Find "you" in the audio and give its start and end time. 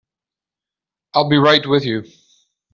1.85-2.01